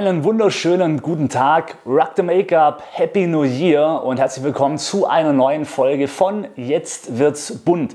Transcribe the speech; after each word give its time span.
Einen 0.00 0.24
wunderschönen 0.24 1.02
guten 1.02 1.28
Tag, 1.28 1.76
Rock 1.84 2.12
the 2.16 2.22
Make-up, 2.22 2.82
Happy 2.90 3.26
New 3.26 3.42
Year 3.42 4.02
und 4.02 4.18
herzlich 4.18 4.42
willkommen 4.42 4.78
zu 4.78 5.06
einer 5.06 5.34
neuen 5.34 5.66
Folge 5.66 6.08
von 6.08 6.46
Jetzt 6.56 7.18
wird's 7.18 7.58
bunt. 7.58 7.94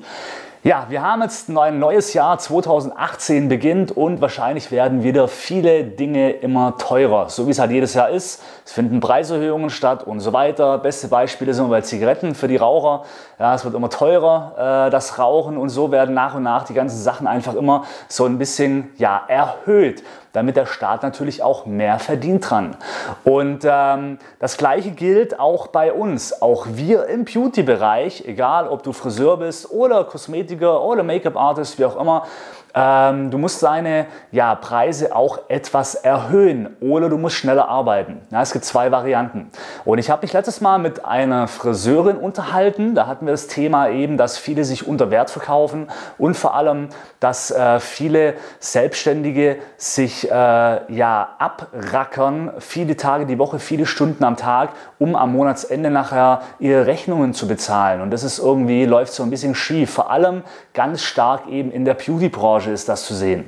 Ja, 0.62 0.86
wir 0.90 1.02
haben 1.02 1.24
jetzt 1.24 1.50
ein 1.50 1.80
neues 1.80 2.14
Jahr 2.14 2.38
2018 2.38 3.50
beginnt 3.50 3.92
und 3.92 4.22
wahrscheinlich 4.22 4.72
werden 4.72 5.04
wieder 5.04 5.28
viele 5.28 5.84
Dinge 5.84 6.32
immer 6.32 6.78
teurer, 6.78 7.30
so 7.30 7.48
wie 7.48 7.52
es 7.52 7.60
halt 7.60 7.72
jedes 7.72 7.96
Jahr 7.96 8.10
ist. 8.10 8.42
Es 8.66 8.72
finden 8.72 9.00
Preiserhöhungen 9.00 9.72
statt 9.72 10.04
und 10.04 10.20
so 10.20 10.32
weiter. 10.32 10.78
Beste 10.78 11.08
Beispiele 11.08 11.56
sind 11.56 11.70
bei 11.70 11.82
Zigaretten 11.82 12.36
für 12.36 12.48
die 12.48 12.58
Raucher. 12.58 13.04
Ja, 13.40 13.56
es 13.56 13.66
wird 13.66 13.74
immer 13.74 13.90
teurer, 13.90 14.88
äh, 14.88 14.90
das 14.92 15.18
Rauchen 15.18 15.58
und 15.58 15.70
so 15.70 15.92
werden 15.92 16.14
nach 16.14 16.36
und 16.36 16.44
nach 16.44 16.66
die 16.66 16.74
ganzen 16.74 16.98
Sachen 16.98 17.26
einfach 17.26 17.56
immer 17.56 17.84
so 18.08 18.26
ein 18.26 18.38
bisschen 18.38 18.92
ja, 18.98 19.24
erhöht 19.28 20.04
damit 20.36 20.58
der 20.58 20.66
Staat 20.66 21.04
natürlich 21.04 21.42
auch 21.42 21.66
mehr 21.66 22.00
verdient 22.00 22.50
dran. 22.50 22.76
Und 23.24 23.66
ähm, 23.66 24.18
das 24.40 24.58
gleiche 24.58 24.92
gilt 24.92 25.40
auch 25.40 25.68
bei 25.68 25.94
uns. 25.94 26.42
Auch 26.42 26.68
wir 26.70 27.06
im 27.06 27.26
Beauty-Bereich, 27.26 28.26
egal 28.28 28.68
ob 28.68 28.84
du 28.84 28.92
Friseur 28.92 29.38
bist 29.38 29.72
oder 29.72 30.04
Kosmetiker 30.04 30.84
oder 30.84 31.04
Make-up-Artist, 31.04 31.80
wie 31.80 31.86
auch 31.86 32.00
immer, 32.00 32.24
ähm, 32.78 33.32
du 33.32 33.38
musst 33.38 33.64
deine 33.64 34.06
ja, 34.32 34.54
Preise 34.54 35.16
auch 35.16 35.40
etwas 35.48 35.96
erhöhen 35.96 36.76
oder 36.82 37.08
du 37.08 37.18
musst 37.18 37.38
schneller 37.38 37.70
arbeiten. 37.70 38.20
Ja, 38.32 38.42
es 38.42 38.52
gibt 38.52 38.66
zwei 38.66 38.92
Varianten. 38.92 39.50
Und 39.86 39.98
ich 39.98 40.10
habe 40.10 40.24
mich 40.24 40.34
letztes 40.34 40.60
Mal 40.60 40.78
mit 40.78 41.06
einer 41.06 41.48
Friseurin 41.48 42.18
unterhalten. 42.18 42.94
Da 42.94 43.08
hatten 43.08 43.26
wir 43.26 43.32
das 43.32 43.48
Thema 43.48 43.90
eben, 43.90 44.18
dass 44.18 44.38
viele 44.38 44.66
sich 44.66 44.86
unter 44.86 45.10
Wert 45.10 45.30
verkaufen 45.30 45.88
und 46.18 46.36
vor 46.36 46.54
allem, 46.54 46.90
dass 47.22 47.50
äh, 47.50 47.80
viele 47.80 48.34
Selbstständige 48.60 49.56
sich 49.78 50.25
äh, 50.30 50.94
ja, 50.94 51.30
abrackern, 51.38 52.54
viele 52.60 52.98
Tage 52.98 53.26
die 53.26 53.38
Woche, 53.38 53.60
viele 53.60 53.86
Stunden 53.86 54.24
am 54.24 54.38
Tag, 54.38 54.70
um 55.00 55.16
am 55.16 55.34
Monatsende 55.34 55.90
nachher 55.90 56.42
ihre 56.60 56.88
Rechnungen 56.88 57.34
zu 57.34 57.48
bezahlen. 57.48 58.02
Und 58.02 58.12
das 58.12 58.24
ist 58.24 58.40
irgendwie, 58.40 58.86
läuft 58.86 59.14
so 59.14 59.24
ein 59.24 59.30
bisschen 59.30 59.56
schief. 59.56 59.92
Vor 59.92 60.10
allem 60.10 60.44
ganz 60.74 61.02
stark 61.02 61.48
eben 61.48 61.72
in 61.72 61.86
der 61.86 61.94
Beauty-Branche 61.94 62.46
Branche 62.46 62.72
ist 62.72 62.88
das 62.88 63.06
zu 63.06 63.14
sehen. 63.14 63.46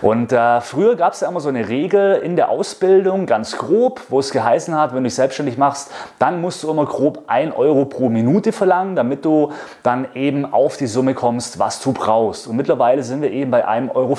Und 0.00 0.32
äh, 0.32 0.60
früher 0.60 0.96
gab 0.96 1.12
es 1.12 1.20
ja 1.20 1.28
immer 1.28 1.40
so 1.40 1.48
eine 1.48 1.68
Regel 1.68 2.16
in 2.16 2.36
der 2.36 2.48
Ausbildung, 2.48 3.26
ganz 3.26 3.56
grob, 3.56 4.00
wo 4.08 4.20
es 4.20 4.30
geheißen 4.30 4.74
hat, 4.74 4.92
wenn 4.92 5.02
du 5.02 5.08
dich 5.08 5.14
selbstständig 5.14 5.58
machst, 5.58 5.90
dann 6.18 6.40
musst 6.40 6.62
du 6.62 6.70
immer 6.70 6.86
grob 6.86 7.24
1 7.26 7.54
Euro 7.56 7.84
pro 7.84 8.08
Minute 8.08 8.52
verlangen, 8.52 8.96
damit 8.96 9.24
du 9.24 9.52
dann 9.82 10.06
eben 10.14 10.50
auf 10.52 10.76
die 10.76 10.86
Summe 10.86 11.14
kommst, 11.14 11.58
was 11.58 11.80
du 11.80 11.92
brauchst. 11.92 12.46
Und 12.46 12.56
mittlerweile 12.56 13.02
sind 13.02 13.22
wir 13.22 13.30
eben 13.30 13.50
bei 13.50 13.66
1,50 13.66 13.90
Euro 13.94 14.16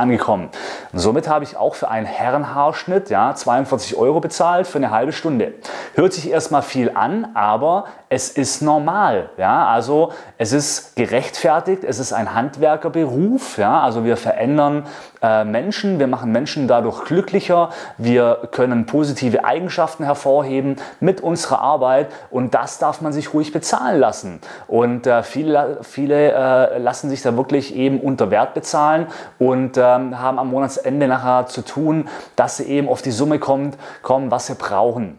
angekommen. 0.00 0.48
Und 0.92 0.98
somit 0.98 1.28
habe 1.28 1.41
ich 1.44 1.56
auch 1.56 1.74
für 1.74 1.88
einen 1.88 2.06
Herrenhaarschnitt 2.06 3.10
ja, 3.10 3.34
42 3.34 3.96
Euro 3.96 4.20
bezahlt 4.20 4.66
für 4.66 4.78
eine 4.78 4.90
halbe 4.90 5.12
Stunde. 5.12 5.54
Hört 5.94 6.12
sich 6.12 6.30
erstmal 6.30 6.62
viel 6.62 6.92
an, 6.94 7.28
aber 7.34 7.84
es 8.08 8.28
ist 8.28 8.60
normal. 8.60 9.30
Ja? 9.38 9.66
Also 9.68 10.12
es 10.36 10.52
ist 10.52 10.96
gerechtfertigt, 10.96 11.82
es 11.84 11.98
ist 11.98 12.12
ein 12.12 12.34
Handwerkerberuf. 12.34 13.56
Ja? 13.58 13.80
Also 13.80 14.04
wir 14.04 14.16
verändern 14.16 14.84
äh, 15.22 15.44
Menschen, 15.44 15.98
wir 15.98 16.08
machen 16.08 16.30
Menschen 16.32 16.68
dadurch 16.68 17.04
glücklicher, 17.04 17.70
wir 17.96 18.48
können 18.50 18.86
positive 18.86 19.44
Eigenschaften 19.44 20.04
hervorheben 20.04 20.76
mit 21.00 21.20
unserer 21.20 21.60
Arbeit 21.60 22.08
und 22.30 22.54
das 22.54 22.78
darf 22.78 23.00
man 23.00 23.12
sich 23.12 23.32
ruhig 23.32 23.52
bezahlen 23.52 23.98
lassen. 23.98 24.40
Und 24.66 25.06
äh, 25.06 25.22
viele, 25.22 25.78
viele 25.82 26.32
äh, 26.32 26.78
lassen 26.78 27.08
sich 27.08 27.22
da 27.22 27.36
wirklich 27.36 27.74
eben 27.74 28.00
unter 28.00 28.30
Wert 28.30 28.52
bezahlen 28.52 29.06
und 29.38 29.78
ähm, 29.78 30.18
haben 30.18 30.38
am 30.38 30.50
Monatsende 30.50 31.08
nachher 31.08 31.31
zu 31.46 31.62
tun, 31.62 32.08
dass 32.36 32.58
sie 32.58 32.64
eben 32.64 32.88
auf 32.88 33.02
die 33.02 33.10
Summe 33.10 33.38
kommt, 33.38 33.76
kommen, 34.02 34.30
was 34.30 34.46
sie 34.46 34.54
brauchen. 34.54 35.18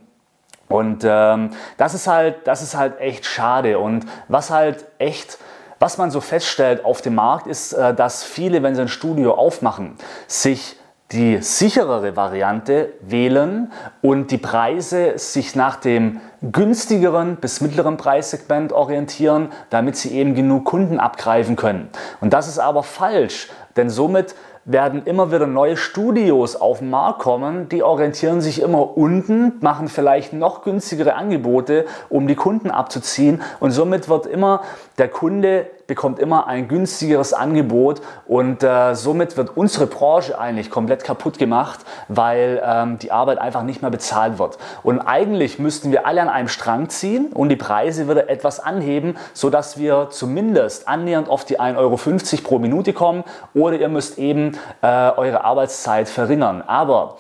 Und 0.70 1.04
ähm, 1.06 1.52
das, 1.78 1.94
ist 1.94 2.08
halt, 2.08 2.48
das 2.48 2.62
ist 2.62 2.76
halt 2.76 3.00
echt 3.00 3.26
schade. 3.26 3.80
Und 3.80 4.06
was 4.28 4.50
halt 4.50 4.86
echt 4.98 5.38
was 5.84 5.98
man 5.98 6.12
so 6.12 6.22
feststellt 6.22 6.86
auf 6.86 7.02
dem 7.02 7.16
Markt 7.16 7.46
ist, 7.46 7.74
äh, 7.74 7.94
dass 7.94 8.24
viele, 8.24 8.64
wenn 8.64 8.74
sie 8.74 8.80
ein 8.80 8.88
Studio 8.88 9.34
aufmachen, 9.34 9.98
sich 10.28 10.78
die 11.12 11.40
sicherere 11.42 12.16
Variante 12.16 12.94
wählen 13.02 13.72
und 14.02 14.32
die 14.32 14.38
Preise 14.38 15.18
sich 15.18 15.58
nach 15.58 15.76
dem 15.76 16.22
günstigeren 16.42 17.36
bis 17.36 17.60
mittleren 17.60 17.98
Preissegment 17.98 18.72
orientieren, 18.72 19.50
damit 19.70 19.98
sie 19.98 20.14
eben 20.14 20.36
genug 20.36 20.64
Kunden 20.64 21.02
abgreifen 21.02 21.58
können. 21.58 21.90
Und 22.22 22.32
das 22.32 22.48
ist 22.48 22.60
aber 22.60 22.84
falsch, 22.84 23.50
denn 23.76 23.90
somit 23.90 24.36
werden 24.66 25.04
immer 25.06 25.32
wieder 25.32 25.48
neue 25.48 25.76
Studios 25.76 26.56
auf 26.56 26.80
den 26.80 26.90
Markt 26.90 27.20
kommen, 27.20 27.68
die 27.70 27.84
orientieren 27.84 28.42
sich 28.42 28.62
immer 28.62 28.98
unten, 28.98 29.54
machen 29.60 29.90
vielleicht 29.90 30.34
noch 30.34 30.64
günstigere 30.64 31.16
Angebote, 31.16 31.86
um 32.10 32.28
die 32.28 32.36
Kunden 32.36 32.72
abzuziehen. 32.72 33.42
Und 33.60 33.72
somit 33.72 34.08
wird 34.08 34.26
immer 34.26 34.62
der 34.98 35.10
Kunde 35.10 35.68
bekommt 35.94 36.18
immer 36.18 36.48
ein 36.48 36.68
günstigeres 36.68 37.34
Angebot 37.34 38.02
und 38.26 38.64
äh, 38.64 38.96
somit 38.96 39.38
wird 39.38 39.56
unsere 39.56 39.86
Branche 39.86 40.40
eigentlich 40.40 40.72
komplett 40.72 41.04
kaputt 41.04 41.38
gemacht, 41.38 41.82
weil 42.08 42.60
ähm, 42.66 42.98
die 42.98 43.12
Arbeit 43.12 43.38
einfach 43.38 43.62
nicht 43.62 43.84
mehr 43.84 43.92
bezahlt 43.92 44.40
wird. 44.40 44.58
Und 44.82 45.02
eigentlich 45.02 45.60
müssten 45.60 45.92
wir 45.92 46.08
alle 46.08 46.24
an 46.24 46.30
einem 46.30 46.48
Strang 46.48 46.90
ziehen 46.90 47.28
und 47.32 47.50
die 47.50 47.58
Preise 47.58 48.10
wieder 48.10 48.28
etwas 48.28 48.60
anheben, 48.60 49.18
sodass 49.36 49.78
wir 49.78 50.08
zumindest 50.10 50.88
annähernd 50.88 51.30
auf 51.30 51.46
die 51.46 51.60
1,50 51.60 51.78
Euro 51.78 51.98
pro 52.44 52.58
Minute 52.58 52.92
kommen 52.94 53.24
oder 53.54 53.78
ihr 53.78 53.90
müsst 53.90 54.18
eben 54.18 54.58
äh, 54.82 54.88
eure 54.88 55.44
Arbeitszeit 55.44 56.10
verringern. 56.10 56.64
Aber 56.66 57.18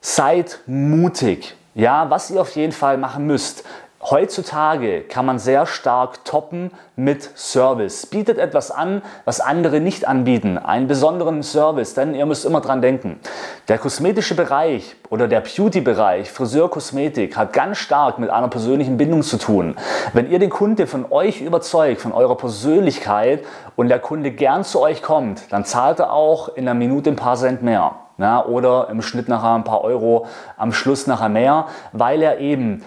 seid 0.00 0.60
mutig. 0.66 1.56
Ja, 1.74 2.08
was 2.08 2.30
ihr 2.30 2.40
auf 2.40 2.54
jeden 2.54 2.72
Fall 2.72 2.98
machen 2.98 3.26
müsst, 3.26 3.64
Heutzutage 4.10 5.02
kann 5.02 5.24
man 5.24 5.38
sehr 5.38 5.64
stark 5.64 6.24
toppen 6.24 6.72
mit 6.96 7.22
Service. 7.36 8.04
Bietet 8.04 8.36
etwas 8.36 8.72
an, 8.72 9.00
was 9.24 9.38
andere 9.38 9.78
nicht 9.78 10.08
anbieten. 10.08 10.58
Einen 10.58 10.88
besonderen 10.88 11.44
Service, 11.44 11.94
denn 11.94 12.16
ihr 12.16 12.26
müsst 12.26 12.44
immer 12.44 12.60
dran 12.60 12.82
denken. 12.82 13.20
Der 13.68 13.78
kosmetische 13.78 14.34
Bereich 14.34 14.96
oder 15.08 15.28
der 15.28 15.40
Beauty-Bereich, 15.40 16.32
Friseur, 16.32 16.68
Kosmetik, 16.68 17.36
hat 17.36 17.52
ganz 17.52 17.78
stark 17.78 18.18
mit 18.18 18.28
einer 18.30 18.48
persönlichen 18.48 18.96
Bindung 18.96 19.22
zu 19.22 19.38
tun. 19.38 19.76
Wenn 20.12 20.28
ihr 20.28 20.40
den 20.40 20.50
Kunde 20.50 20.88
von 20.88 21.06
euch 21.12 21.40
überzeugt, 21.40 22.00
von 22.00 22.10
eurer 22.10 22.36
Persönlichkeit 22.36 23.44
und 23.76 23.86
der 23.86 24.00
Kunde 24.00 24.32
gern 24.32 24.64
zu 24.64 24.80
euch 24.80 25.00
kommt, 25.00 25.52
dann 25.52 25.64
zahlt 25.64 26.00
er 26.00 26.12
auch 26.12 26.48
in 26.56 26.64
einer 26.64 26.74
Minute 26.74 27.10
ein 27.10 27.16
paar 27.16 27.36
Cent 27.36 27.62
mehr. 27.62 27.94
Ja, 28.18 28.44
oder 28.44 28.88
im 28.90 29.00
Schnitt 29.00 29.28
nachher 29.28 29.54
ein 29.54 29.64
paar 29.64 29.82
Euro 29.82 30.26
am 30.56 30.72
Schluss 30.72 31.06
nachher 31.06 31.30
mehr, 31.30 31.66
weil 31.92 32.20
er 32.22 32.38
eben 32.40 32.84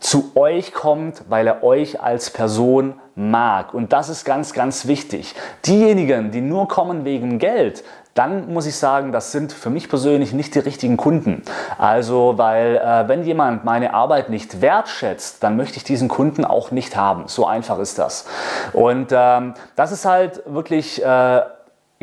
zu 0.00 0.32
euch 0.34 0.72
kommt, 0.72 1.22
weil 1.28 1.46
er 1.46 1.62
euch 1.62 2.00
als 2.00 2.30
Person 2.30 3.00
mag. 3.14 3.72
Und 3.72 3.92
das 3.92 4.08
ist 4.08 4.24
ganz, 4.24 4.52
ganz 4.52 4.86
wichtig. 4.86 5.34
Diejenigen, 5.64 6.30
die 6.30 6.42
nur 6.42 6.68
kommen 6.68 7.04
wegen 7.04 7.38
Geld, 7.38 7.82
dann 8.16 8.52
muss 8.52 8.66
ich 8.66 8.76
sagen, 8.76 9.12
das 9.12 9.30
sind 9.30 9.52
für 9.52 9.68
mich 9.68 9.90
persönlich 9.90 10.32
nicht 10.32 10.54
die 10.54 10.60
richtigen 10.60 10.96
Kunden. 10.96 11.42
Also, 11.76 12.34
weil 12.36 12.76
äh, 12.76 13.08
wenn 13.08 13.24
jemand 13.24 13.64
meine 13.64 13.92
Arbeit 13.92 14.30
nicht 14.30 14.62
wertschätzt, 14.62 15.42
dann 15.42 15.56
möchte 15.56 15.76
ich 15.76 15.84
diesen 15.84 16.08
Kunden 16.08 16.44
auch 16.44 16.70
nicht 16.70 16.96
haben. 16.96 17.24
So 17.26 17.46
einfach 17.46 17.78
ist 17.78 17.98
das. 17.98 18.26
Und 18.72 19.08
ähm, 19.12 19.52
das 19.76 19.92
ist 19.92 20.06
halt 20.06 20.42
wirklich 20.46 21.04
äh, 21.04 21.40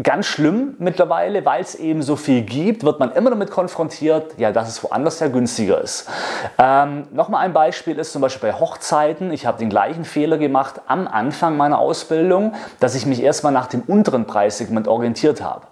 ganz 0.01 0.25
schlimm 0.25 0.75
mittlerweile, 0.79 1.45
weil 1.45 1.61
es 1.61 1.75
eben 1.75 2.01
so 2.01 2.15
viel 2.15 2.41
gibt, 2.41 2.83
wird 2.83 2.99
man 2.99 3.11
immer 3.11 3.29
damit 3.29 3.51
konfrontiert, 3.51 4.33
ja, 4.39 4.51
dass 4.51 4.67
es 4.67 4.83
woanders 4.83 5.19
ja 5.19 5.27
günstiger 5.27 5.79
ist. 5.79 6.09
Ähm, 6.57 7.07
Nochmal 7.11 7.45
ein 7.45 7.53
Beispiel 7.53 7.99
ist 7.99 8.11
zum 8.11 8.23
Beispiel 8.23 8.49
bei 8.49 8.59
Hochzeiten. 8.59 9.31
Ich 9.31 9.45
habe 9.45 9.59
den 9.59 9.69
gleichen 9.69 10.03
Fehler 10.03 10.39
gemacht 10.39 10.81
am 10.87 11.07
Anfang 11.07 11.57
meiner 11.57 11.77
Ausbildung, 11.77 12.53
dass 12.79 12.95
ich 12.95 13.05
mich 13.05 13.21
erstmal 13.21 13.53
nach 13.53 13.67
dem 13.67 13.81
unteren 13.81 14.25
Preissegment 14.25 14.87
orientiert 14.87 15.43
habe. 15.43 15.67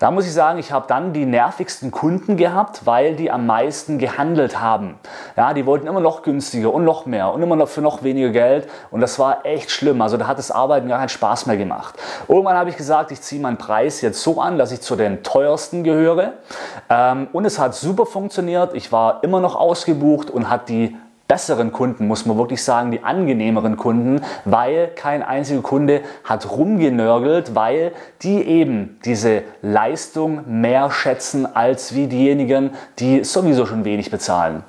Da 0.00 0.10
muss 0.10 0.26
ich 0.26 0.32
sagen, 0.32 0.58
ich 0.58 0.72
habe 0.72 0.86
dann 0.88 1.12
die 1.12 1.24
nervigsten 1.24 1.92
Kunden 1.92 2.36
gehabt, 2.36 2.86
weil 2.86 3.14
die 3.14 3.30
am 3.30 3.46
meisten 3.46 3.98
gehandelt 3.98 4.60
haben. 4.60 4.98
Ja, 5.36 5.54
die 5.54 5.64
wollten 5.64 5.86
immer 5.86 6.00
noch 6.00 6.22
günstiger 6.22 6.74
und 6.74 6.84
noch 6.84 7.06
mehr 7.06 7.32
und 7.32 7.40
immer 7.40 7.54
noch 7.54 7.68
für 7.68 7.82
noch 7.82 8.02
weniger 8.02 8.30
Geld 8.30 8.68
und 8.90 9.00
das 9.00 9.20
war 9.20 9.46
echt 9.46 9.70
schlimm. 9.70 10.02
Also 10.02 10.16
da 10.16 10.26
hat 10.26 10.38
das 10.38 10.50
Arbeiten 10.50 10.88
gar 10.88 10.98
keinen 10.98 11.08
Spaß 11.08 11.46
mehr 11.46 11.56
gemacht. 11.56 11.94
Irgendwann 12.26 12.56
habe 12.56 12.70
ich 12.70 12.76
gesagt, 12.76 13.12
ich 13.12 13.20
ziehe 13.20 13.40
meinen 13.40 13.59
Preis 13.60 14.00
jetzt 14.00 14.22
so 14.22 14.40
an, 14.40 14.58
dass 14.58 14.72
ich 14.72 14.80
zu 14.80 14.96
den 14.96 15.22
teuersten 15.22 15.84
gehöre. 15.84 16.32
Ähm, 16.88 17.28
und 17.32 17.44
es 17.44 17.58
hat 17.58 17.74
super 17.74 18.06
funktioniert. 18.06 18.74
Ich 18.74 18.90
war 18.90 19.22
immer 19.22 19.38
noch 19.40 19.54
ausgebucht 19.54 20.30
und 20.30 20.48
hat 20.48 20.68
die 20.68 20.96
besseren 21.30 21.70
Kunden, 21.70 22.08
muss 22.08 22.26
man 22.26 22.36
wirklich 22.36 22.64
sagen, 22.64 22.90
die 22.90 23.04
angenehmeren 23.04 23.76
Kunden, 23.76 24.20
weil 24.44 24.88
kein 24.88 25.22
einziger 25.22 25.62
Kunde 25.62 26.00
hat 26.24 26.50
rumgenörgelt, 26.50 27.54
weil 27.54 27.92
die 28.22 28.42
eben 28.42 28.98
diese 29.04 29.42
Leistung 29.62 30.40
mehr 30.60 30.90
schätzen 30.90 31.46
als 31.54 31.94
wie 31.94 32.08
diejenigen, 32.08 32.70
die 32.98 33.22
sowieso 33.22 33.64
schon 33.64 33.84
wenig 33.84 34.10
bezahlen. 34.10 34.64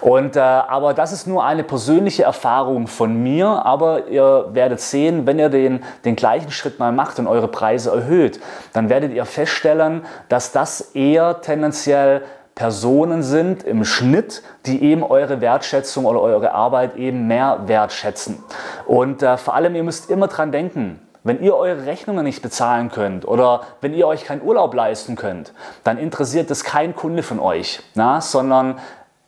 Und, 0.00 0.34
äh, 0.34 0.40
aber 0.40 0.94
das 0.94 1.12
ist 1.12 1.28
nur 1.28 1.44
eine 1.44 1.62
persönliche 1.62 2.24
Erfahrung 2.24 2.88
von 2.88 3.22
mir, 3.22 3.64
aber 3.64 4.08
ihr 4.08 4.46
werdet 4.52 4.80
sehen, 4.80 5.26
wenn 5.26 5.38
ihr 5.38 5.48
den, 5.48 5.84
den 6.04 6.16
gleichen 6.16 6.50
Schritt 6.50 6.80
mal 6.80 6.90
macht 6.90 7.20
und 7.20 7.28
eure 7.28 7.46
Preise 7.46 7.92
erhöht, 7.92 8.40
dann 8.72 8.88
werdet 8.88 9.12
ihr 9.12 9.26
feststellen, 9.26 10.02
dass 10.28 10.50
das 10.50 10.80
eher 10.92 11.40
tendenziell 11.40 12.22
Personen 12.60 13.22
sind 13.22 13.62
im 13.62 13.86
Schnitt, 13.86 14.42
die 14.66 14.82
eben 14.82 15.02
eure 15.02 15.40
Wertschätzung 15.40 16.04
oder 16.04 16.20
eure 16.20 16.52
Arbeit 16.52 16.94
eben 16.94 17.26
mehr 17.26 17.60
wertschätzen. 17.64 18.44
Und 18.84 19.22
äh, 19.22 19.38
vor 19.38 19.54
allem, 19.54 19.74
ihr 19.74 19.82
müsst 19.82 20.10
immer 20.10 20.28
dran 20.28 20.52
denken, 20.52 21.00
wenn 21.24 21.40
ihr 21.40 21.56
eure 21.56 21.86
Rechnungen 21.86 22.22
nicht 22.22 22.42
bezahlen 22.42 22.90
könnt 22.90 23.26
oder 23.26 23.62
wenn 23.80 23.94
ihr 23.94 24.06
euch 24.06 24.26
keinen 24.26 24.42
Urlaub 24.42 24.74
leisten 24.74 25.16
könnt, 25.16 25.54
dann 25.84 25.96
interessiert 25.96 26.50
das 26.50 26.62
kein 26.62 26.94
Kunde 26.94 27.22
von 27.22 27.40
euch, 27.40 27.80
na, 27.94 28.20
sondern 28.20 28.78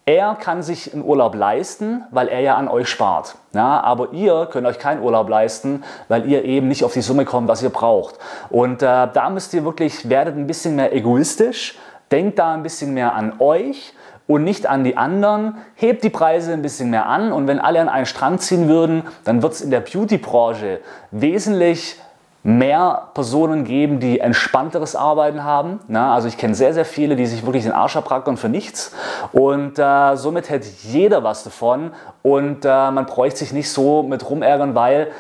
er 0.04 0.34
kann 0.34 0.62
sich 0.62 0.92
einen 0.92 1.02
Urlaub 1.02 1.34
leisten, 1.34 2.04
weil 2.10 2.28
er 2.28 2.40
ja 2.40 2.56
an 2.56 2.68
euch 2.68 2.88
spart. 2.88 3.36
Ja, 3.54 3.80
aber 3.80 4.12
ihr 4.12 4.46
könnt 4.52 4.66
euch 4.66 4.78
keinen 4.78 5.00
Urlaub 5.00 5.30
leisten, 5.30 5.84
weil 6.08 6.26
ihr 6.26 6.44
eben 6.44 6.68
nicht 6.68 6.84
auf 6.84 6.92
die 6.92 7.00
Summe 7.00 7.24
kommt, 7.24 7.48
was 7.48 7.62
ihr 7.62 7.70
braucht. 7.70 8.16
Und 8.50 8.82
äh, 8.82 9.08
da 9.10 9.30
müsst 9.30 9.54
ihr 9.54 9.64
wirklich, 9.64 10.10
werdet 10.10 10.36
ein 10.36 10.46
bisschen 10.46 10.76
mehr 10.76 10.94
egoistisch, 10.94 11.78
Denkt 12.12 12.38
da 12.38 12.54
ein 12.54 12.62
bisschen 12.62 12.94
mehr 12.94 13.14
an 13.14 13.34
euch 13.40 13.94
und 14.28 14.44
nicht 14.44 14.66
an 14.66 14.84
die 14.84 14.96
anderen. 14.96 15.56
Hebt 15.74 16.04
die 16.04 16.10
Preise 16.10 16.52
ein 16.52 16.62
bisschen 16.62 16.90
mehr 16.90 17.06
an 17.06 17.32
und 17.32 17.48
wenn 17.48 17.58
alle 17.58 17.80
an 17.80 17.88
einen 17.88 18.06
Strang 18.06 18.38
ziehen 18.38 18.68
würden, 18.68 19.02
dann 19.24 19.42
wird 19.42 19.54
es 19.54 19.62
in 19.62 19.70
der 19.70 19.80
Beauty-Branche 19.80 20.80
wesentlich 21.10 21.96
mehr 22.44 23.08
Personen 23.14 23.64
geben, 23.64 24.00
die 24.00 24.18
entspannteres 24.18 24.96
Arbeiten 24.96 25.44
haben. 25.44 25.80
Na, 25.86 26.14
also 26.14 26.26
ich 26.28 26.36
kenne 26.36 26.54
sehr, 26.54 26.74
sehr 26.74 26.84
viele, 26.84 27.14
die 27.14 27.26
sich 27.26 27.46
wirklich 27.46 27.62
den 27.62 27.72
Arsch 27.72 27.96
abrackern 27.96 28.36
für 28.36 28.48
nichts. 28.48 28.94
Und 29.32 29.78
äh, 29.78 30.16
somit 30.16 30.50
hätte 30.50 30.68
jeder 30.82 31.22
was 31.22 31.44
davon. 31.44 31.92
Und 32.22 32.64
äh, 32.64 32.90
man 32.90 33.06
bräuchte 33.06 33.38
sich 33.38 33.52
nicht 33.52 33.70
so 33.70 34.02
mit 34.02 34.28
rumärgern, 34.28 34.74
weil, 34.74 35.12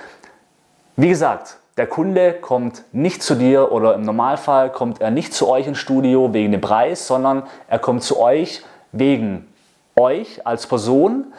wie 0.96 1.08
gesagt, 1.08 1.58
der 1.76 1.86
Kunde 1.86 2.34
kommt 2.34 2.84
nicht 2.92 3.22
zu 3.22 3.34
dir 3.34 3.72
oder 3.72 3.94
im 3.94 4.02
Normalfall 4.02 4.70
kommt 4.70 5.00
er 5.00 5.10
nicht 5.10 5.32
zu 5.32 5.48
euch 5.48 5.66
ins 5.66 5.78
Studio 5.78 6.32
wegen 6.34 6.52
dem 6.52 6.60
Preis, 6.60 7.06
sondern 7.06 7.44
er 7.68 7.78
kommt 7.78 8.02
zu 8.02 8.20
euch 8.20 8.62
wegen 8.92 9.48
euch 9.96 10.46
als 10.46 10.66
Person, 10.66 11.32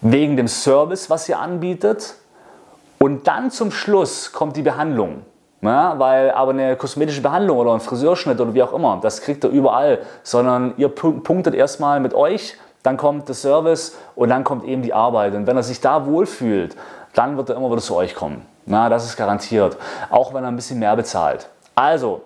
wegen 0.00 0.36
dem 0.36 0.46
Service, 0.46 1.10
was 1.10 1.28
ihr 1.28 1.38
anbietet 1.38 2.14
und 2.98 3.26
dann 3.26 3.50
zum 3.50 3.70
Schluss 3.70 4.32
kommt 4.32 4.56
die 4.56 4.62
Behandlung. 4.62 5.22
Ja, 5.62 5.98
weil 5.98 6.30
aber 6.30 6.52
eine 6.52 6.76
kosmetische 6.76 7.22
Behandlung 7.22 7.58
oder 7.58 7.72
ein 7.72 7.80
Friseurschnitt 7.80 8.40
oder 8.40 8.54
wie 8.54 8.62
auch 8.62 8.74
immer, 8.74 9.00
das 9.02 9.22
kriegt 9.22 9.42
er 9.42 9.50
überall, 9.50 10.00
sondern 10.22 10.74
ihr 10.76 10.88
punktet 10.88 11.54
erstmal 11.54 11.98
mit 11.98 12.14
euch, 12.14 12.56
dann 12.82 12.96
kommt 12.96 13.26
der 13.26 13.34
Service 13.34 13.96
und 14.14 14.28
dann 14.28 14.44
kommt 14.44 14.64
eben 14.64 14.82
die 14.82 14.92
Arbeit. 14.92 15.34
Und 15.34 15.46
wenn 15.46 15.56
er 15.56 15.62
sich 15.64 15.80
da 15.80 16.06
wohlfühlt, 16.06 16.76
dann 17.16 17.36
wird 17.36 17.48
er 17.50 17.56
immer 17.56 17.70
wieder 17.70 17.80
zu 17.80 17.96
euch 17.96 18.14
kommen. 18.14 18.46
Na, 18.66 18.88
das 18.88 19.04
ist 19.04 19.16
garantiert. 19.16 19.76
Auch 20.10 20.34
wenn 20.34 20.44
er 20.44 20.48
ein 20.48 20.56
bisschen 20.56 20.78
mehr 20.78 20.94
bezahlt. 20.94 21.48
Also, 21.74 22.22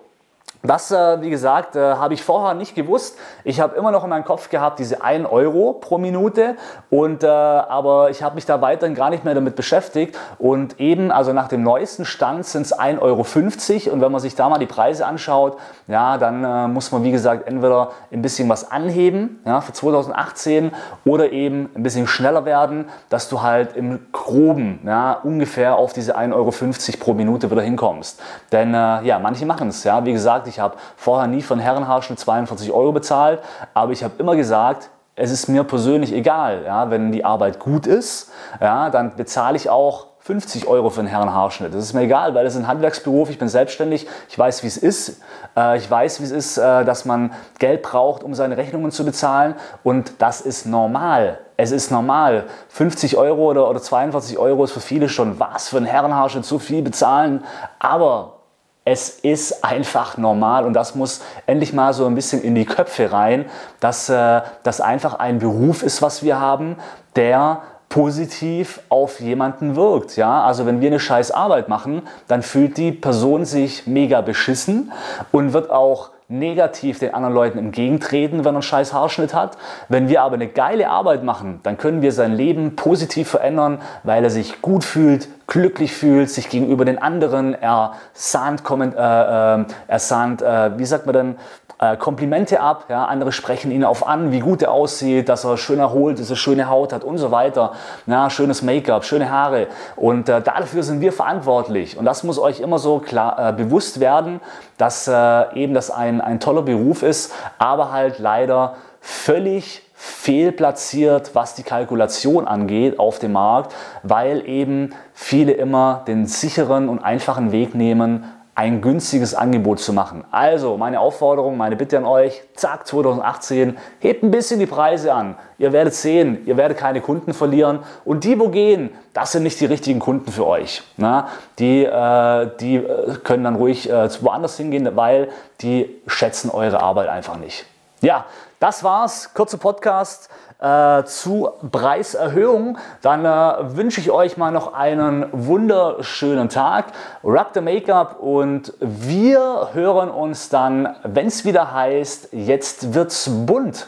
das, 0.63 0.91
äh, 0.91 1.21
wie 1.21 1.31
gesagt, 1.31 1.75
äh, 1.75 1.95
habe 1.95 2.13
ich 2.13 2.23
vorher 2.23 2.53
nicht 2.53 2.75
gewusst. 2.75 3.17
Ich 3.43 3.59
habe 3.59 3.75
immer 3.75 3.91
noch 3.91 4.03
in 4.03 4.11
meinem 4.11 4.25
Kopf 4.25 4.49
gehabt, 4.49 4.77
diese 4.77 5.03
1 5.03 5.27
Euro 5.27 5.73
pro 5.73 5.97
Minute. 5.97 6.55
Und, 6.91 7.23
äh, 7.23 7.27
aber 7.27 8.11
ich 8.11 8.21
habe 8.21 8.35
mich 8.35 8.45
da 8.45 8.61
weiterhin 8.61 8.95
gar 8.95 9.09
nicht 9.09 9.25
mehr 9.25 9.33
damit 9.33 9.55
beschäftigt. 9.55 10.17
Und 10.37 10.79
eben, 10.79 11.11
also 11.11 11.33
nach 11.33 11.47
dem 11.47 11.63
neuesten 11.63 12.05
Stand 12.05 12.45
sind 12.45 12.63
es 12.63 12.77
1,50 12.77 13.87
Euro. 13.87 13.93
Und 13.93 14.01
wenn 14.01 14.11
man 14.11 14.21
sich 14.21 14.35
da 14.35 14.49
mal 14.49 14.59
die 14.59 14.67
Preise 14.67 15.05
anschaut, 15.05 15.57
ja, 15.87 16.17
dann 16.17 16.73
muss 16.73 16.91
man, 16.91 17.03
wie 17.03 17.11
gesagt, 17.11 17.47
entweder 17.47 17.91
ein 18.11 18.21
bisschen 18.21 18.47
was 18.47 18.69
anheben 18.71 19.41
ja, 19.45 19.61
für 19.61 19.73
2018 19.73 20.71
oder 21.05 21.31
eben 21.31 21.69
ein 21.75 21.83
bisschen 21.83 22.07
schneller 22.07 22.45
werden, 22.45 22.85
dass 23.09 23.29
du 23.29 23.41
halt 23.41 23.75
im 23.75 24.07
Groben 24.11 24.79
ja, 24.85 25.13
ungefähr 25.13 25.75
auf 25.75 25.93
diese 25.93 26.17
1,50 26.17 26.33
Euro 26.33 26.51
pro 26.99 27.13
Minute 27.13 27.49
wieder 27.49 27.61
hinkommst. 27.61 28.21
Denn 28.51 28.73
ja, 28.73 29.19
manche 29.21 29.45
machen 29.45 29.69
es. 29.69 29.83
Ja. 29.83 30.05
Wie 30.05 30.13
gesagt, 30.13 30.47
ich 30.51 30.59
habe 30.59 30.75
vorher 30.95 31.27
nie 31.27 31.41
von 31.41 31.59
Herrenhaarschnitt 31.59 32.19
42 32.19 32.71
Euro 32.71 32.91
bezahlt, 32.91 33.39
aber 33.73 33.91
ich 33.91 34.03
habe 34.03 34.13
immer 34.19 34.35
gesagt, 34.35 34.89
es 35.15 35.31
ist 35.31 35.47
mir 35.47 35.63
persönlich 35.63 36.13
egal. 36.13 36.63
Ja, 36.65 36.89
wenn 36.89 37.11
die 37.11 37.25
Arbeit 37.25 37.59
gut 37.59 37.87
ist, 37.87 38.31
ja, 38.59 38.89
dann 38.89 39.15
bezahle 39.15 39.57
ich 39.57 39.69
auch 39.69 40.07
50 40.19 40.67
Euro 40.67 40.91
für 40.91 40.99
einen 40.99 41.09
Herrenhaarschnitt. 41.09 41.73
Das 41.73 41.83
ist 41.83 41.93
mir 41.93 42.01
egal, 42.01 42.35
weil 42.35 42.43
das 42.43 42.53
ist 42.53 42.61
ein 42.61 42.67
Handwerksberuf, 42.67 43.29
ich 43.31 43.39
bin 43.39 43.47
selbstständig, 43.47 44.07
ich 44.29 44.37
weiß, 44.37 44.61
wie 44.61 44.67
es 44.67 44.77
ist. 44.77 45.21
Äh, 45.57 45.77
ich 45.77 45.89
weiß, 45.89 46.19
wie 46.19 46.25
es 46.25 46.31
ist, 46.31 46.57
äh, 46.57 46.85
dass 46.85 47.05
man 47.05 47.33
Geld 47.57 47.81
braucht, 47.81 48.23
um 48.23 48.35
seine 48.35 48.55
Rechnungen 48.55 48.91
zu 48.91 49.03
bezahlen 49.03 49.55
und 49.83 50.13
das 50.19 50.41
ist 50.41 50.67
normal. 50.67 51.39
Es 51.57 51.71
ist 51.71 51.91
normal. 51.91 52.45
50 52.69 53.17
Euro 53.17 53.49
oder, 53.49 53.69
oder 53.69 53.81
42 53.81 54.37
Euro 54.37 54.63
ist 54.63 54.71
für 54.71 54.79
viele 54.79 55.09
schon 55.09 55.39
was 55.39 55.69
für 55.69 55.77
einen 55.77 55.87
Herrenhaarschnitt, 55.87 56.45
so 56.45 56.59
viel 56.59 56.83
bezahlen. 56.83 57.43
Aber 57.79 58.40
es 58.83 59.09
ist 59.09 59.63
einfach 59.63 60.17
normal 60.17 60.65
und 60.65 60.73
das 60.73 60.95
muss 60.95 61.21
endlich 61.45 61.73
mal 61.73 61.93
so 61.93 62.05
ein 62.07 62.15
bisschen 62.15 62.41
in 62.41 62.55
die 62.55 62.65
Köpfe 62.65 63.11
rein, 63.11 63.45
dass 63.79 64.09
äh, 64.09 64.41
das 64.63 64.81
einfach 64.81 65.19
ein 65.19 65.39
Beruf 65.39 65.83
ist, 65.83 66.01
was 66.01 66.23
wir 66.23 66.39
haben, 66.39 66.77
der 67.15 67.61
positiv 67.89 68.81
auf 68.89 69.19
jemanden 69.19 69.75
wirkt. 69.75 70.15
Ja? 70.15 70.43
Also 70.43 70.65
wenn 70.65 70.81
wir 70.81 70.87
eine 70.87 70.99
scheiß 70.99 71.31
Arbeit 71.31 71.67
machen, 71.67 72.03
dann 72.27 72.41
fühlt 72.41 72.77
die 72.77 72.91
Person 72.91 73.45
sich 73.45 73.85
mega 73.85 74.21
beschissen 74.21 74.91
und 75.31 75.53
wird 75.53 75.69
auch 75.69 76.09
negativ 76.31 76.99
den 76.99 77.13
anderen 77.13 77.35
Leuten 77.35 77.59
entgegentreten, 77.59 78.39
wenn 78.39 78.53
er 78.53 78.59
einen 78.59 78.61
scheiß 78.61 78.93
Haarschnitt 78.93 79.33
hat. 79.33 79.57
Wenn 79.89 80.07
wir 80.07 80.21
aber 80.21 80.35
eine 80.35 80.47
geile 80.47 80.89
Arbeit 80.89 81.23
machen, 81.23 81.59
dann 81.63 81.77
können 81.77 82.01
wir 82.01 82.13
sein 82.13 82.33
Leben 82.33 82.77
positiv 82.77 83.27
verändern, 83.27 83.81
weil 84.03 84.23
er 84.23 84.29
sich 84.29 84.61
gut 84.61 84.85
fühlt, 84.85 85.27
glücklich 85.51 85.93
fühlt, 85.93 86.29
sich 86.29 86.49
gegenüber 86.49 86.85
den 86.85 87.01
anderen 87.01 87.53
ersahnt, 87.53 88.63
äh, 88.69 89.59
äh, 89.59 89.65
ersahnt 89.87 90.41
äh, 90.41 90.77
wie 90.79 90.85
sagt 90.85 91.05
man 91.05 91.13
denn, 91.13 91.35
äh, 91.77 91.97
Komplimente 91.97 92.61
ab. 92.61 92.85
Ja? 92.87 93.03
Andere 93.03 93.33
sprechen 93.33 93.69
ihn 93.69 93.83
auf 93.83 94.07
an, 94.07 94.31
wie 94.31 94.39
gut 94.39 94.61
er 94.61 94.71
aussieht, 94.71 95.27
dass 95.27 95.43
er 95.43 95.57
schön 95.57 95.79
erholt 95.79 96.19
dass 96.19 96.29
er 96.29 96.37
schöne 96.37 96.69
Haut 96.69 96.93
hat 96.93 97.03
und 97.03 97.17
so 97.17 97.31
weiter. 97.31 97.73
Ja, 98.05 98.29
schönes 98.29 98.61
Make-up, 98.61 99.03
schöne 99.03 99.29
Haare. 99.29 99.67
Und 99.97 100.29
äh, 100.29 100.41
dafür 100.41 100.83
sind 100.83 101.01
wir 101.01 101.11
verantwortlich. 101.11 101.97
Und 101.97 102.05
das 102.05 102.23
muss 102.23 102.39
euch 102.39 102.61
immer 102.61 102.79
so 102.79 102.99
klar 102.99 103.49
äh, 103.49 103.51
bewusst 103.51 103.99
werden, 103.99 104.39
dass 104.77 105.05
äh, 105.09 105.53
eben 105.55 105.73
das 105.73 105.91
ein, 105.91 106.21
ein 106.21 106.39
toller 106.39 106.61
Beruf 106.61 107.03
ist, 107.03 107.33
aber 107.57 107.91
halt 107.91 108.19
leider 108.19 108.75
völlig 109.01 109.81
fehlplatziert, 110.03 111.35
was 111.35 111.53
die 111.53 111.61
Kalkulation 111.61 112.47
angeht 112.47 112.97
auf 112.97 113.19
dem 113.19 113.33
Markt, 113.33 113.75
weil 114.01 114.49
eben 114.49 114.95
viele 115.13 115.51
immer 115.51 116.03
den 116.07 116.25
sicheren 116.25 116.89
und 116.89 117.03
einfachen 117.03 117.51
Weg 117.51 117.75
nehmen, 117.75 118.23
ein 118.55 118.81
günstiges 118.81 119.35
Angebot 119.35 119.79
zu 119.79 119.93
machen. 119.93 120.23
Also 120.31 120.75
meine 120.75 120.99
Aufforderung, 120.99 121.55
meine 121.55 121.75
Bitte 121.75 121.99
an 121.99 122.05
euch, 122.05 122.41
zack 122.55 122.87
2018, 122.87 123.77
hebt 123.99 124.23
ein 124.23 124.31
bisschen 124.31 124.59
die 124.59 124.65
Preise 124.65 125.13
an. 125.13 125.35
Ihr 125.59 125.71
werdet 125.71 125.93
sehen, 125.93 126.39
ihr 126.47 126.57
werdet 126.57 126.79
keine 126.79 126.99
Kunden 126.99 127.35
verlieren 127.35 127.81
und 128.03 128.23
die, 128.23 128.39
wo 128.39 128.49
gehen, 128.49 128.89
das 129.13 129.33
sind 129.33 129.43
nicht 129.43 129.59
die 129.59 129.67
richtigen 129.67 129.99
Kunden 129.99 130.31
für 130.31 130.47
euch. 130.47 130.81
Na? 130.97 131.27
Die, 131.59 131.85
äh, 131.85 132.49
die 132.59 132.77
äh, 132.77 133.17
können 133.23 133.43
dann 133.43 133.55
ruhig 133.55 133.87
äh, 133.87 134.09
woanders 134.21 134.57
hingehen, 134.57 134.89
weil 134.95 135.29
die 135.61 136.01
schätzen 136.07 136.49
eure 136.49 136.81
Arbeit 136.81 137.07
einfach 137.07 137.37
nicht. 137.37 137.65
Ja, 138.01 138.25
das 138.59 138.83
war's. 138.83 139.31
Kurzer 139.35 139.59
Podcast 139.59 140.31
äh, 140.59 141.03
zu 141.03 141.49
Preiserhöhung. 141.71 142.79
Dann 143.03 143.25
äh, 143.25 143.77
wünsche 143.77 144.01
ich 144.01 144.09
euch 144.09 144.37
mal 144.37 144.51
noch 144.51 144.73
einen 144.73 145.27
wunderschönen 145.31 146.49
Tag. 146.49 146.93
Rock 147.23 147.49
the 147.53 147.61
Make-up 147.61 148.19
und 148.19 148.73
wir 148.79 149.69
hören 149.73 150.09
uns 150.09 150.49
dann, 150.49 150.95
wenn 151.03 151.27
es 151.27 151.45
wieder 151.45 151.73
heißt, 151.73 152.29
jetzt 152.31 152.95
wird's 152.95 153.29
bunt. 153.45 153.87